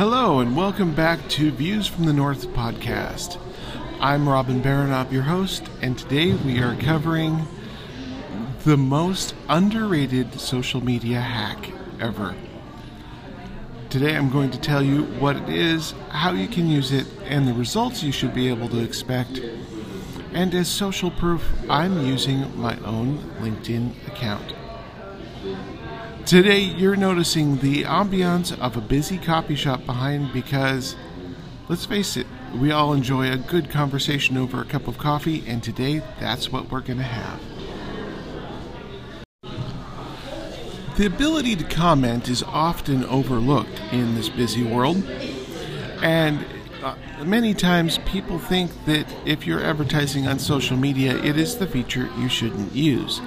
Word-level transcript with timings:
Hello, 0.00 0.40
and 0.40 0.56
welcome 0.56 0.94
back 0.94 1.28
to 1.28 1.50
Views 1.50 1.86
from 1.86 2.06
the 2.06 2.12
North 2.14 2.48
podcast. 2.54 3.38
I'm 4.00 4.26
Robin 4.26 4.62
Baranov, 4.62 5.12
your 5.12 5.24
host, 5.24 5.62
and 5.82 5.98
today 5.98 6.32
we 6.32 6.58
are 6.58 6.74
covering 6.76 7.46
the 8.64 8.78
most 8.78 9.34
underrated 9.50 10.40
social 10.40 10.82
media 10.82 11.20
hack 11.20 11.70
ever. 12.00 12.34
Today 13.90 14.16
I'm 14.16 14.30
going 14.30 14.50
to 14.52 14.58
tell 14.58 14.82
you 14.82 15.02
what 15.20 15.36
it 15.36 15.50
is, 15.50 15.92
how 16.08 16.32
you 16.32 16.48
can 16.48 16.66
use 16.66 16.92
it, 16.92 17.06
and 17.26 17.46
the 17.46 17.52
results 17.52 18.02
you 18.02 18.10
should 18.10 18.32
be 18.32 18.48
able 18.48 18.70
to 18.70 18.82
expect. 18.82 19.38
And 20.32 20.54
as 20.54 20.68
social 20.68 21.10
proof, 21.10 21.46
I'm 21.68 22.06
using 22.06 22.58
my 22.58 22.74
own 22.86 23.18
LinkedIn 23.42 24.06
account. 24.06 24.54
Today, 26.26 26.60
you're 26.60 26.96
noticing 26.96 27.58
the 27.58 27.82
ambiance 27.82 28.56
of 28.60 28.76
a 28.76 28.80
busy 28.80 29.18
coffee 29.18 29.56
shop 29.56 29.84
behind 29.84 30.32
because, 30.32 30.94
let's 31.68 31.86
face 31.86 32.16
it, 32.16 32.26
we 32.54 32.70
all 32.70 32.92
enjoy 32.92 33.32
a 33.32 33.36
good 33.36 33.68
conversation 33.70 34.36
over 34.36 34.60
a 34.60 34.64
cup 34.64 34.86
of 34.86 34.96
coffee, 34.96 35.42
and 35.46 35.62
today 35.62 36.02
that's 36.20 36.52
what 36.52 36.70
we're 36.70 36.82
going 36.82 36.98
to 36.98 37.04
have. 37.04 37.40
The 40.96 41.06
ability 41.06 41.56
to 41.56 41.64
comment 41.64 42.28
is 42.28 42.42
often 42.44 43.04
overlooked 43.06 43.80
in 43.90 44.14
this 44.14 44.28
busy 44.28 44.62
world, 44.62 45.02
and 46.02 46.44
uh, 46.82 46.94
many 47.24 47.54
times 47.54 47.98
people 48.06 48.38
think 48.38 48.70
that 48.84 49.06
if 49.24 49.46
you're 49.46 49.64
advertising 49.64 50.28
on 50.28 50.38
social 50.38 50.76
media, 50.76 51.16
it 51.24 51.36
is 51.36 51.56
the 51.56 51.66
feature 51.66 52.08
you 52.18 52.28
shouldn't 52.28 52.72
use. 52.72 53.20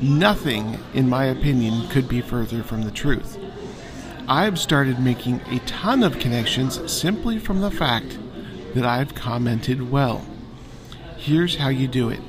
Nothing, 0.00 0.78
in 0.94 1.08
my 1.08 1.24
opinion, 1.24 1.88
could 1.88 2.08
be 2.08 2.20
further 2.20 2.62
from 2.62 2.82
the 2.82 2.90
truth. 2.92 3.36
I've 4.28 4.58
started 4.58 5.00
making 5.00 5.40
a 5.48 5.58
ton 5.60 6.04
of 6.04 6.20
connections 6.20 6.92
simply 6.92 7.40
from 7.40 7.60
the 7.60 7.70
fact 7.70 8.16
that 8.74 8.84
I've 8.84 9.16
commented 9.16 9.90
well. 9.90 10.24
Here's 11.16 11.56
how 11.56 11.68
you 11.68 11.88
do 11.88 12.10
it 12.10 12.20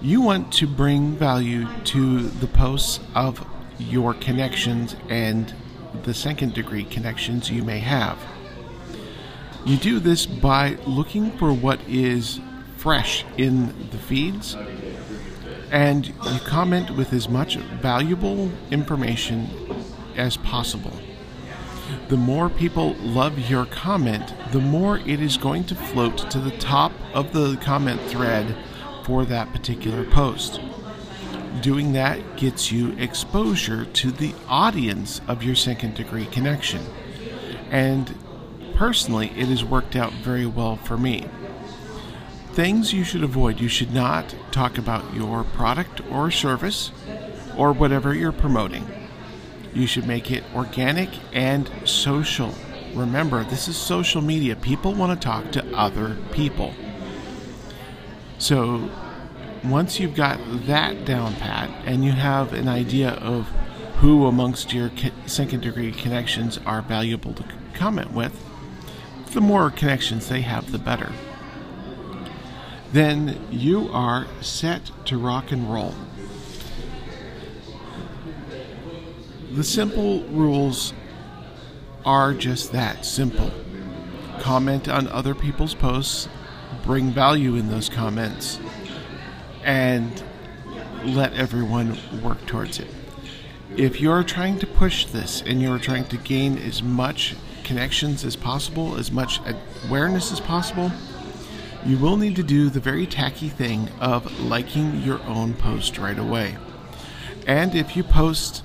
you 0.00 0.22
want 0.22 0.52
to 0.52 0.66
bring 0.66 1.16
value 1.16 1.66
to 1.84 2.20
the 2.20 2.46
posts 2.46 3.00
of 3.14 3.44
your 3.78 4.14
connections 4.14 4.96
and 5.10 5.52
the 6.04 6.14
second 6.14 6.54
degree 6.54 6.84
connections 6.84 7.50
you 7.50 7.62
may 7.64 7.80
have. 7.80 8.18
You 9.66 9.76
do 9.76 9.98
this 9.98 10.24
by 10.24 10.78
looking 10.86 11.32
for 11.32 11.52
what 11.52 11.80
is 11.88 12.40
fresh 12.76 13.24
in 13.36 13.90
the 13.90 13.98
feeds 13.98 14.56
and 15.70 16.06
you 16.06 16.38
comment 16.44 16.90
with 16.90 17.12
as 17.12 17.28
much 17.28 17.56
valuable 17.56 18.50
information 18.70 19.48
as 20.16 20.36
possible. 20.36 20.92
The 22.08 22.16
more 22.16 22.48
people 22.48 22.94
love 22.96 23.38
your 23.50 23.66
comment, 23.66 24.34
the 24.52 24.60
more 24.60 24.98
it 24.98 25.20
is 25.20 25.36
going 25.36 25.64
to 25.64 25.74
float 25.74 26.30
to 26.30 26.38
the 26.38 26.56
top 26.58 26.92
of 27.14 27.32
the 27.32 27.56
comment 27.62 28.00
thread 28.02 28.56
for 29.04 29.24
that 29.24 29.52
particular 29.52 30.04
post. 30.04 30.60
Doing 31.62 31.92
that 31.92 32.36
gets 32.36 32.70
you 32.70 32.92
exposure 32.98 33.84
to 33.86 34.10
the 34.10 34.34
audience 34.48 35.20
of 35.26 35.42
your 35.42 35.54
second 35.54 35.94
degree 35.94 36.26
connection. 36.26 36.84
And 37.70 38.14
personally, 38.74 39.28
it 39.30 39.46
has 39.46 39.64
worked 39.64 39.96
out 39.96 40.12
very 40.12 40.46
well 40.46 40.76
for 40.76 40.98
me. 40.98 41.26
Things 42.58 42.92
you 42.92 43.04
should 43.04 43.22
avoid 43.22 43.60
you 43.60 43.68
should 43.68 43.94
not 43.94 44.34
talk 44.50 44.78
about 44.78 45.14
your 45.14 45.44
product 45.44 46.00
or 46.10 46.28
service 46.28 46.90
or 47.56 47.72
whatever 47.72 48.12
you're 48.12 48.32
promoting. 48.32 48.84
You 49.72 49.86
should 49.86 50.08
make 50.08 50.32
it 50.32 50.42
organic 50.56 51.08
and 51.32 51.70
social. 51.84 52.52
Remember, 52.94 53.44
this 53.44 53.68
is 53.68 53.76
social 53.76 54.20
media. 54.20 54.56
People 54.56 54.92
want 54.92 55.12
to 55.12 55.24
talk 55.24 55.52
to 55.52 55.64
other 55.72 56.16
people. 56.32 56.74
So, 58.38 58.90
once 59.62 60.00
you've 60.00 60.16
got 60.16 60.40
that 60.66 61.04
down 61.04 61.36
pat 61.36 61.70
and 61.84 62.04
you 62.04 62.10
have 62.10 62.54
an 62.54 62.66
idea 62.66 63.10
of 63.10 63.46
who 64.00 64.26
amongst 64.26 64.74
your 64.74 64.90
second 65.26 65.62
degree 65.62 65.92
connections 65.92 66.58
are 66.66 66.82
valuable 66.82 67.34
to 67.34 67.44
comment 67.74 68.12
with, 68.12 68.36
the 69.32 69.40
more 69.40 69.70
connections 69.70 70.28
they 70.28 70.40
have, 70.40 70.72
the 70.72 70.78
better 70.78 71.12
then 72.92 73.38
you 73.50 73.88
are 73.92 74.26
set 74.40 74.90
to 75.06 75.18
rock 75.18 75.52
and 75.52 75.72
roll. 75.72 75.94
The 79.52 79.64
simple 79.64 80.22
rules 80.24 80.92
are 82.04 82.32
just 82.32 82.72
that 82.72 83.04
simple. 83.04 83.50
Comment 84.40 84.88
on 84.88 85.08
other 85.08 85.34
people's 85.34 85.74
posts, 85.74 86.28
bring 86.84 87.10
value 87.10 87.56
in 87.56 87.68
those 87.68 87.88
comments, 87.88 88.58
and 89.64 90.22
let 91.04 91.32
everyone 91.34 91.98
work 92.22 92.44
towards 92.46 92.78
it. 92.78 92.88
If 93.76 94.00
you're 94.00 94.22
trying 94.22 94.58
to 94.60 94.66
push 94.66 95.06
this 95.06 95.42
and 95.42 95.60
you're 95.60 95.78
trying 95.78 96.06
to 96.06 96.16
gain 96.16 96.56
as 96.58 96.82
much 96.82 97.36
connections 97.64 98.24
as 98.24 98.34
possible, 98.36 98.96
as 98.96 99.12
much 99.12 99.40
awareness 99.86 100.32
as 100.32 100.40
possible, 100.40 100.90
you 101.84 101.98
will 101.98 102.16
need 102.16 102.36
to 102.36 102.42
do 102.42 102.68
the 102.70 102.80
very 102.80 103.06
tacky 103.06 103.48
thing 103.48 103.88
of 104.00 104.40
liking 104.40 105.00
your 105.02 105.22
own 105.22 105.54
post 105.54 105.98
right 105.98 106.18
away. 106.18 106.56
And 107.46 107.74
if 107.74 107.96
you 107.96 108.02
post 108.02 108.62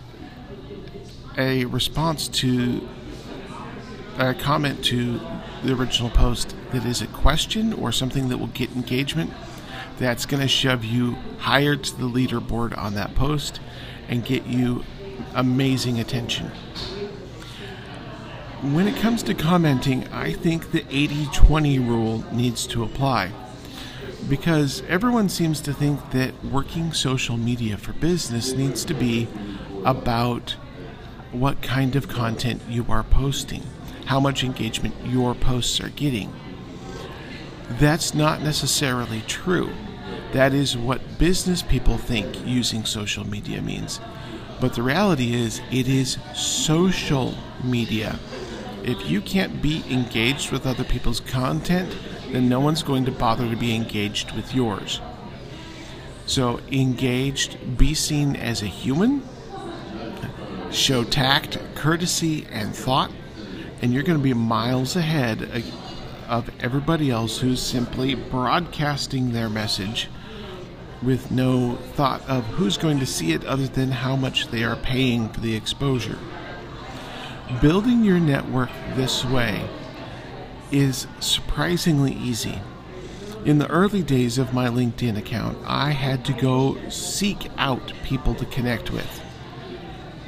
a 1.38 1.66
response 1.66 2.28
to 2.28 2.88
a 4.18 4.34
comment 4.34 4.84
to 4.86 5.20
the 5.64 5.74
original 5.74 6.10
post 6.10 6.56
that 6.72 6.86
is 6.86 7.02
a 7.02 7.08
question 7.08 7.74
or 7.74 7.92
something 7.92 8.30
that 8.30 8.38
will 8.38 8.48
get 8.48 8.72
engagement, 8.72 9.32
that's 9.98 10.26
going 10.26 10.42
to 10.42 10.48
shove 10.48 10.84
you 10.84 11.16
higher 11.38 11.76
to 11.76 11.98
the 11.98 12.06
leaderboard 12.06 12.78
on 12.78 12.96
that 12.96 13.16
post 13.16 13.60
and 14.08 14.26
get 14.26 14.46
you 14.46 14.84
amazing 15.36 16.00
attention 16.00 16.52
when 18.72 18.88
it 18.88 18.96
comes 18.96 19.22
to 19.24 19.34
commenting, 19.34 20.08
I 20.08 20.32
think 20.32 20.72
the 20.72 20.86
80 20.90 21.26
20 21.34 21.80
rule 21.80 22.24
needs 22.32 22.66
to 22.68 22.84
apply. 22.84 23.30
Because 24.30 24.82
everyone 24.88 25.28
seems 25.28 25.60
to 25.62 25.74
think 25.74 26.12
that 26.12 26.46
working 26.46 26.94
social 26.94 27.36
media 27.36 27.78
for 27.78 27.92
business 27.92 28.54
needs 28.54 28.86
to 28.86 28.94
be 28.94 29.28
about 29.84 30.52
what 31.34 31.62
kind 31.62 31.98
of 31.98 32.08
content 32.08 32.62
you 32.70 32.86
are 32.88 33.04
posting, 33.04 33.64
how 34.06 34.22
much 34.22 34.46
engagement 34.46 34.96
your 35.04 35.36
posts 35.36 35.82
are 35.82 35.90
getting. 35.90 36.32
That's 37.72 38.14
not 38.14 38.42
necessarily 38.42 39.24
true. 39.28 39.74
That 40.32 40.54
is 40.54 40.78
what 40.78 41.18
business 41.18 41.62
people 41.62 41.98
think 41.98 42.48
using 42.48 42.86
social 42.86 43.28
media 43.28 43.62
means. 43.62 44.00
But 44.62 44.76
the 44.76 44.84
reality 44.84 45.34
is, 45.34 45.60
it 45.70 45.90
is 45.90 46.18
social 46.34 47.34
media 47.62 48.18
if 48.84 49.10
you 49.10 49.22
can't 49.22 49.62
be 49.62 49.84
engaged 49.90 50.52
with 50.52 50.66
other 50.66 50.84
people's 50.84 51.20
content, 51.20 51.96
then 52.32 52.50
no 52.50 52.60
one's 52.60 52.84
going 52.84 53.06
to 53.06 53.12
bother 53.12 53.50
to 53.50 53.56
be 53.56 53.76
engaged 53.76 54.32
with 54.34 54.54
yours. 54.54 55.00
So, 56.26 56.60
engaged, 56.72 57.78
be 57.78 57.94
seen 57.94 58.36
as 58.36 58.62
a 58.62 58.68
human, 58.68 59.24
show 60.72 61.04
tact, 61.04 61.58
courtesy, 61.76 62.46
and 62.50 62.76
thought, 62.76 63.12
and 63.82 63.94
you're 63.94 64.04
going 64.04 64.18
to 64.18 64.24
be 64.24 64.34
miles 64.34 64.96
ahead 64.96 65.64
of 66.28 66.50
everybody 66.60 67.12
else 67.12 67.40
who's 67.40 67.62
simply 67.62 68.16
broadcasting 68.16 69.32
their 69.32 69.50
message 69.50 70.10
with 71.02 71.32
no 71.32 71.76
thought 71.94 72.28
of 72.30 72.46
who's 72.46 72.78
going 72.78 73.00
to 73.00 73.06
see 73.06 73.34
it 73.34 73.44
other 73.46 73.68
than 73.68 73.92
how 73.92 74.16
much 74.16 74.48
they 74.48 74.64
are 74.64 74.78
paying 74.78 75.28
for 75.30 75.42
the 75.42 75.56
exposure. 75.56 76.18
Building 77.62 78.04
your 78.04 78.20
network 78.20 78.70
this 78.96 79.26
way 79.26 79.70
is 80.72 81.08
surprisingly 81.20 82.14
easy. 82.14 82.62
In 83.46 83.58
the 83.58 83.70
early 83.70 84.02
days 84.02 84.38
of 84.38 84.54
my 84.54 84.68
LinkedIn 84.68 85.18
account, 85.18 85.58
I 85.66 85.92
had 85.92 86.24
to 86.26 86.34
go 86.34 86.78
seek 86.90 87.50
out 87.58 87.94
people 88.04 88.34
to 88.36 88.46
connect 88.46 88.92
with. 88.92 89.22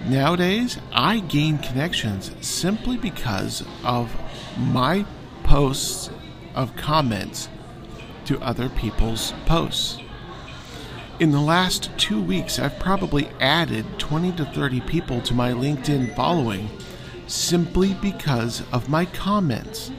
Nowadays, 0.06 0.78
I 0.92 1.20
gain 1.20 1.58
connections 1.58 2.32
simply 2.42 2.98
because 2.98 3.64
of 3.84 4.14
my 4.58 5.06
posts 5.44 6.10
of 6.54 6.76
comments 6.76 7.50
to 8.26 8.42
other 8.42 8.70
people's 8.70 9.34
posts. 9.46 10.00
In 11.20 11.32
the 11.32 11.40
last 11.42 11.90
two 11.98 12.22
weeks, 12.22 12.60
I've 12.60 12.78
probably 12.78 13.30
added 13.40 13.86
20 14.00 14.34
to 14.34 14.46
30 14.46 14.82
people 14.82 15.22
to 15.22 15.34
my 15.34 15.54
LinkedIn 15.54 16.14
following 16.14 16.70
simply 17.28 17.94
because 17.96 18.64
of 18.72 18.90
my 18.90 19.06
comments. 19.06 19.92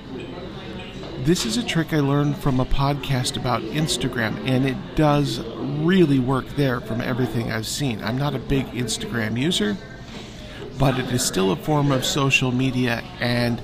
This 1.24 1.44
is 1.44 1.56
a 1.56 1.62
trick 1.64 1.92
I 1.92 2.00
learned 2.00 2.36
from 2.36 2.60
a 2.60 2.64
podcast 2.64 3.36
about 3.36 3.62
Instagram, 3.62 4.46
and 4.46 4.64
it 4.64 4.76
does 4.94 5.40
really 5.40 6.18
work 6.18 6.46
there 6.50 6.80
from 6.80 7.00
everything 7.00 7.50
I've 7.50 7.66
seen. 7.66 8.02
I'm 8.04 8.16
not 8.16 8.34
a 8.34 8.38
big 8.38 8.66
Instagram 8.66 9.40
user, 9.40 9.76
but 10.78 10.98
it 10.98 11.10
is 11.10 11.24
still 11.24 11.50
a 11.50 11.56
form 11.56 11.90
of 11.90 12.04
social 12.04 12.52
media, 12.52 13.02
and 13.18 13.60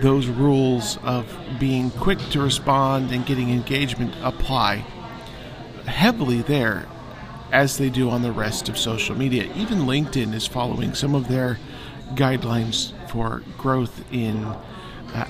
those 0.00 0.26
rules 0.26 0.98
of 1.02 1.26
being 1.60 1.90
quick 1.90 2.18
to 2.30 2.40
respond 2.40 3.10
and 3.10 3.26
getting 3.26 3.50
engagement 3.50 4.14
apply 4.22 4.84
heavily 5.86 6.42
there 6.42 6.86
as 7.52 7.76
they 7.76 7.90
do 7.90 8.08
on 8.08 8.22
the 8.22 8.32
rest 8.32 8.68
of 8.68 8.78
social 8.78 9.16
media. 9.16 9.52
Even 9.54 9.80
LinkedIn 9.80 10.32
is 10.32 10.46
following 10.46 10.94
some 10.94 11.14
of 11.14 11.28
their 11.28 11.58
guidelines 12.14 12.92
for 13.12 13.42
growth 13.58 14.02
in 14.10 14.42
uh, 14.44 14.58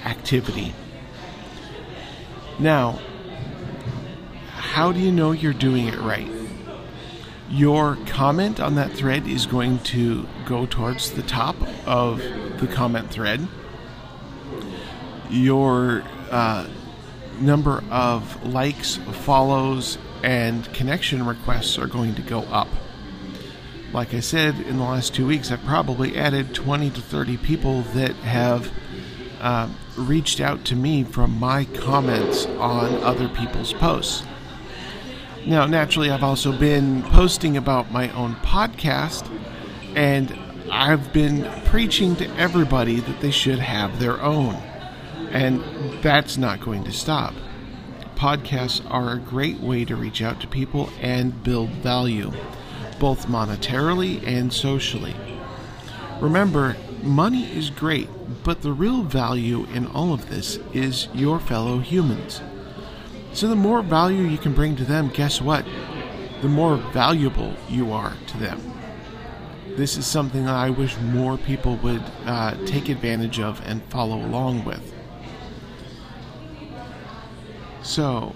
activity. 0.04 0.72
Now, 2.60 3.00
how 4.52 4.92
do 4.92 5.00
you 5.00 5.10
know 5.10 5.32
you're 5.32 5.52
doing 5.52 5.88
it 5.88 5.98
right? 5.98 6.30
Your 7.50 7.98
comment 8.06 8.60
on 8.60 8.76
that 8.76 8.92
thread 8.92 9.26
is 9.26 9.46
going 9.46 9.80
to 9.80 10.28
go 10.46 10.64
towards 10.64 11.10
the 11.10 11.22
top 11.22 11.56
of 11.84 12.18
the 12.60 12.68
comment 12.68 13.10
thread. 13.10 13.48
Your 15.28 16.04
uh, 16.30 16.68
number 17.40 17.82
of 17.90 18.46
likes, 18.46 18.96
follows, 19.24 19.98
and 20.22 20.72
connection 20.72 21.26
requests 21.26 21.78
are 21.78 21.88
going 21.88 22.14
to 22.14 22.22
go 22.22 22.42
up. 22.42 22.68
Like 23.92 24.14
I 24.14 24.20
said, 24.20 24.58
in 24.60 24.78
the 24.78 24.84
last 24.84 25.14
two 25.14 25.26
weeks, 25.26 25.50
I've 25.50 25.64
probably 25.64 26.16
added 26.16 26.54
20 26.54 26.90
to 26.90 27.00
30 27.00 27.36
people 27.36 27.82
that 27.82 28.14
have 28.16 28.70
uh, 29.40 29.68
reached 29.96 30.40
out 30.40 30.64
to 30.66 30.76
me 30.76 31.04
from 31.04 31.38
my 31.38 31.66
comments 31.66 32.46
on 32.46 33.02
other 33.02 33.28
people's 33.28 33.72
posts. 33.74 34.22
Now, 35.44 35.66
naturally, 35.66 36.10
I've 36.10 36.22
also 36.22 36.56
been 36.56 37.02
posting 37.02 37.56
about 37.56 37.90
my 37.90 38.08
own 38.12 38.36
podcast, 38.36 39.28
and 39.94 40.38
I've 40.70 41.12
been 41.12 41.50
preaching 41.64 42.16
to 42.16 42.30
everybody 42.36 43.00
that 43.00 43.20
they 43.20 43.32
should 43.32 43.58
have 43.58 43.98
their 43.98 44.22
own. 44.22 44.54
And 45.32 45.62
that's 46.02 46.38
not 46.38 46.60
going 46.60 46.84
to 46.84 46.92
stop. 46.92 47.34
Podcasts 48.14 48.88
are 48.88 49.12
a 49.12 49.18
great 49.18 49.58
way 49.58 49.84
to 49.84 49.96
reach 49.96 50.22
out 50.22 50.40
to 50.40 50.46
people 50.46 50.90
and 51.00 51.42
build 51.42 51.70
value, 51.70 52.32
both 53.02 53.26
monetarily 53.26 54.24
and 54.24 54.52
socially. 54.52 55.16
Remember, 56.20 56.76
money 57.02 57.50
is 57.52 57.68
great, 57.68 58.08
but 58.44 58.62
the 58.62 58.70
real 58.70 59.02
value 59.02 59.66
in 59.74 59.88
all 59.88 60.12
of 60.12 60.28
this 60.28 60.60
is 60.72 61.08
your 61.12 61.40
fellow 61.40 61.80
humans. 61.80 62.40
So, 63.32 63.48
the 63.48 63.56
more 63.56 63.82
value 63.82 64.22
you 64.22 64.38
can 64.38 64.52
bring 64.52 64.76
to 64.76 64.84
them, 64.84 65.08
guess 65.08 65.42
what? 65.42 65.66
The 66.42 66.48
more 66.48 66.76
valuable 66.76 67.56
you 67.68 67.90
are 67.90 68.12
to 68.28 68.38
them. 68.38 68.60
This 69.70 69.96
is 69.96 70.06
something 70.06 70.46
I 70.46 70.70
wish 70.70 70.96
more 70.98 71.36
people 71.36 71.78
would 71.78 72.04
uh, 72.24 72.54
take 72.66 72.88
advantage 72.88 73.40
of 73.40 73.60
and 73.66 73.82
follow 73.90 74.18
along 74.18 74.64
with. 74.64 74.94
So, 77.82 78.32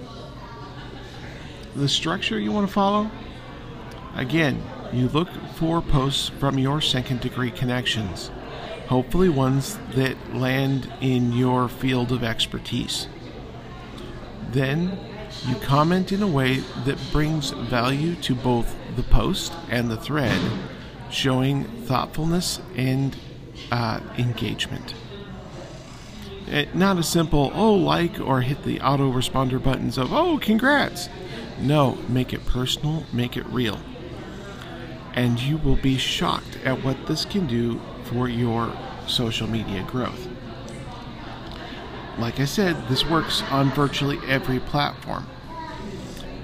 the 1.77 1.89
structure 1.89 2.41
you 2.41 2.51
want 2.51 2.67
to 2.67 2.73
follow 2.73 3.09
again, 4.17 4.63
you 4.93 5.09
look 5.09 5.29
for 5.55 5.81
posts 5.81 6.29
from 6.29 6.59
your 6.59 6.81
second 6.81 7.21
degree 7.21 7.51
connections, 7.51 8.31
hopefully, 8.89 9.29
ones 9.29 9.79
that 9.95 10.17
land 10.35 10.93
in 11.01 11.33
your 11.33 11.69
field 11.69 12.13
of 12.13 12.23
expertise. 12.23 13.09
Then 14.53 14.99
you 15.47 15.55
comment 15.57 16.13
in 16.13 16.23
a 16.23 16.27
way 16.27 16.59
that 16.85 16.99
brings 17.13 17.51
value 17.51 18.15
to 18.17 18.35
both 18.35 18.75
the 18.97 19.03
post 19.03 19.53
and 19.69 19.91
the 19.91 19.97
thread, 19.97 20.41
showing 21.11 21.65
thoughtfulness 21.65 22.61
and 22.77 23.17
uh, 23.71 24.01
engagement. 24.19 24.95
It, 26.47 26.75
not 26.75 26.99
a 26.99 27.03
simple, 27.03 27.51
oh, 27.55 27.75
like 27.75 28.21
or 28.21 28.41
hit 28.41 28.63
the 28.63 28.79
autoresponder 28.79 29.63
buttons 29.63 29.99
of, 29.99 30.13
oh, 30.13 30.39
congrats. 30.39 31.09
No, 31.61 31.99
make 32.09 32.33
it 32.33 32.47
personal, 32.47 33.05
make 33.13 33.37
it 33.37 33.47
real. 33.47 33.81
And 35.17 35.41
you 35.41 35.57
will 35.57 35.77
be 35.77 35.97
shocked 35.97 36.59
at 36.65 36.85
what 36.85 37.07
this 37.07 37.25
can 37.25 37.47
do 37.47 37.81
for 38.05 38.29
your 38.29 38.73
social 39.07 39.49
media 39.49 39.83
growth. 39.91 40.29
Like 42.19 42.41
I 42.41 42.45
said, 42.45 42.89
this 42.89 43.05
works 43.05 43.43
on 43.51 43.71
virtually 43.71 44.19
every 44.27 44.61
platform. 44.61 45.27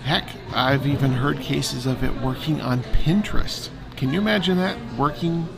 Heck, 0.04 0.28
I've 0.52 0.86
even 0.86 1.12
heard 1.12 1.38
cases 1.40 1.86
of 1.86 2.02
it 2.02 2.14
working 2.20 2.60
on 2.60 2.82
Pinterest. 2.82 3.70
Can 3.96 4.12
you 4.12 4.20
imagine 4.20 4.56
that? 4.58 4.76
Working 4.98 5.48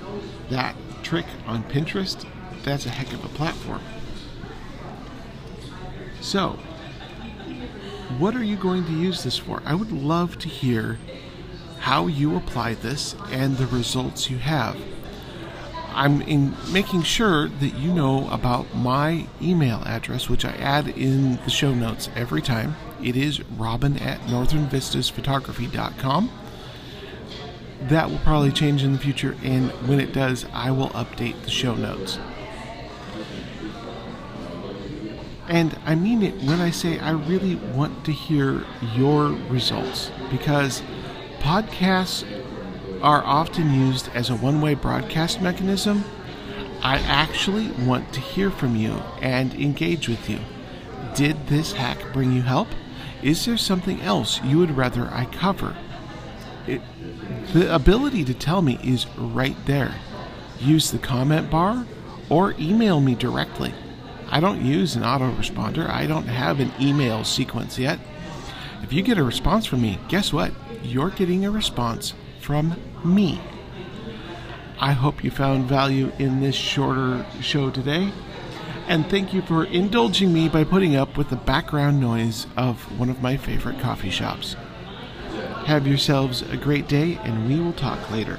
that 0.51 0.77
trick 1.03 1.27
on 1.47 1.65
Pinterest? 1.65 2.27
That's 2.63 2.87
a 2.87 2.91
heck 2.91 3.13
of 3.13 3.25
a 3.25 3.29
platform. 3.29 3.81
So, 6.21 6.59
what 8.19 8.37
are 8.37 8.43
you 8.43 8.57
going 8.57 8.85
to 8.85 8.93
use 8.93 9.25
this 9.25 9.37
for? 9.37 9.63
I 9.65 9.75
would 9.75 9.91
love 9.91 10.39
to 10.39 10.49
hear 10.49 10.99
how 11.85 12.07
you 12.07 12.35
apply 12.35 12.73
this 12.73 13.15
and 13.31 13.59
the 13.59 13.67
results 13.67 14.31
you 14.31 14.39
have. 14.39 14.75
I'm 15.93 16.23
in 16.23 16.57
making 16.73 17.03
sure 17.03 17.49
that 17.49 17.75
you 17.75 17.93
know 17.93 18.27
about 18.31 18.75
my 18.75 19.27
email 19.43 19.83
address, 19.85 20.31
which 20.31 20.47
I 20.47 20.53
add 20.53 20.89
in 20.89 21.37
the 21.45 21.51
show 21.51 21.75
notes 21.75 22.09
every 22.17 22.41
time. 22.41 22.75
It 23.03 23.19
is 23.19 23.47
robin 23.51 23.99
at 23.99 24.19
northernvistasphotography.com. 24.23 26.31
That 27.83 28.11
will 28.11 28.19
probably 28.21 28.51
change 28.51 28.83
in 28.83 28.95
the 28.95 28.99
future, 28.99 29.37
and 29.43 29.71
when 29.87 30.01
it 30.01 30.15
does, 30.15 30.47
I 30.55 30.71
will 30.71 30.89
update 30.91 31.43
the 31.43 31.51
show 31.51 31.75
notes. 31.75 32.19
And 35.49 35.79
I 35.85 35.97
mean 35.97 36.23
it 36.23 36.33
when 36.45 36.63
I 36.63 36.71
say 36.71 36.99
I 36.99 37.11
really 37.11 37.57
want 37.57 38.07
to 38.07 38.13
hear 38.13 38.65
your 38.95 39.33
results 39.51 40.11
because 40.31 40.83
podcasts 41.45 42.25
are 43.03 43.23
often 43.23 43.75
used 43.75 44.09
as 44.15 44.31
a 44.31 44.37
one 44.37 44.63
way 44.63 44.73
broadcast 44.73 45.43
mechanism, 45.43 46.03
I 46.83 46.97
actually 47.01 47.71
want 47.87 48.15
to 48.15 48.21
hear 48.21 48.51
from 48.51 48.77
you 48.77 48.93
and 49.21 49.53
engage 49.55 50.09
with 50.09 50.31
you. 50.31 50.39
Did 51.15 51.49
this 51.49 51.73
hack 51.73 51.99
bring 52.15 52.33
you 52.33 52.41
help? 52.41 52.69
Is 53.23 53.45
there 53.45 53.59
something 53.59 54.01
else 54.01 54.43
you 54.43 54.57
would 54.57 54.75
rather 54.75 55.07
I 55.13 55.27
cover? 55.27 55.77
It, 56.67 56.81
the 57.53 57.75
ability 57.75 58.25
to 58.25 58.35
tell 58.35 58.63
me 58.63 58.79
is 58.83 59.07
right 59.19 59.57
there. 59.67 59.95
Use 60.61 60.91
the 60.91 60.99
comment 60.99 61.51
bar 61.51 61.85
or 62.31 62.55
email 62.59 63.03
me 63.03 63.15
directly. 63.15 63.75
I 64.31 64.41
don't 64.41 64.65
use 64.65 64.97
an 64.97 65.03
autoresponder, 65.03 65.91
I 65.91 66.07
don't 66.07 66.27
have 66.27 66.59
an 66.59 66.73
email 66.81 67.23
sequence 67.23 67.79
yet. 67.79 67.99
If 68.83 68.95
you 68.95 69.03
get 69.03 69.19
a 69.19 69.25
response 69.25 69.67
from 69.67 69.83
me, 69.83 69.99
guess 70.09 70.33
what? 70.33 70.51
You're 70.85 71.11
getting 71.11 71.47
a 71.47 71.51
response 71.51 72.13
from 72.41 72.77
me. 73.03 73.41
I 74.79 74.93
hope 74.93 75.25
you 75.25 75.31
found 75.31 75.65
value 75.65 76.13
in 76.19 76.41
this 76.41 76.55
shorter 76.55 77.25
show 77.41 77.71
today. 77.71 78.13
And 78.87 79.09
thank 79.09 79.33
you 79.33 79.41
for 79.41 79.65
indulging 79.65 80.33
me 80.33 80.51
by 80.51 80.63
putting 80.63 80.95
up 80.95 81.17
with 81.17 81.31
the 81.31 81.37
background 81.37 82.01
noise 82.01 82.47
of 82.55 82.83
one 82.99 83.09
of 83.09 83.23
my 83.23 83.39
favorite 83.39 83.81
coffee 83.81 84.11
shops. 84.11 84.57
Have 85.65 85.87
yourselves 85.87 86.43
a 86.43 86.59
great 86.59 86.87
day, 86.87 87.19
and 87.23 87.49
we 87.49 87.59
will 87.59 87.73
talk 87.73 88.11
later. 88.11 88.39